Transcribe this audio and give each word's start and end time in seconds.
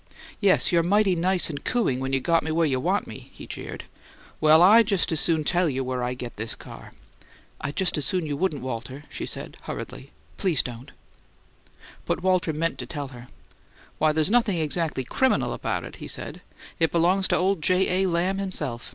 "Yes, 0.39 0.71
you're 0.71 0.81
mighty 0.81 1.15
nice 1.15 1.47
and 1.47 1.63
cooing 1.63 1.99
when 1.99 2.11
you 2.11 2.19
got 2.19 2.41
me 2.41 2.49
where 2.49 2.65
you 2.65 2.79
want 2.79 3.05
me," 3.05 3.29
he 3.33 3.45
jeered. 3.45 3.83
"Well, 4.39 4.63
I 4.63 4.81
just 4.81 5.11
as 5.11 5.19
soon 5.19 5.43
tell 5.43 5.69
you 5.69 5.83
where 5.83 6.01
I 6.01 6.15
get 6.15 6.37
this 6.37 6.55
car." 6.55 6.93
"I'd 7.61 7.75
just 7.75 7.99
as 7.99 8.03
soon 8.03 8.25
you 8.25 8.35
wouldn't, 8.35 8.63
Walter," 8.63 9.03
she 9.11 9.27
said, 9.27 9.57
hurriedly. 9.61 10.09
"Please 10.37 10.63
don't." 10.63 10.91
But 12.07 12.23
Walter 12.23 12.51
meant 12.51 12.79
to 12.79 12.87
tell 12.87 13.09
her. 13.09 13.27
"Why, 13.99 14.11
there's 14.11 14.31
nothin' 14.31 14.55
exactly 14.57 15.03
CRIMINAL 15.03 15.53
about 15.53 15.83
it," 15.83 15.97
he 15.97 16.07
said. 16.07 16.41
"It 16.79 16.91
belongs 16.91 17.27
to 17.27 17.37
old 17.37 17.61
J. 17.61 18.01
A. 18.01 18.07
Lamb 18.09 18.39
himself. 18.39 18.89